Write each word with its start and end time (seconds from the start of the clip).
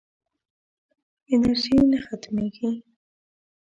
انرژي 1.33 1.75
نه 1.91 1.99
ختمېږي. 2.05 2.69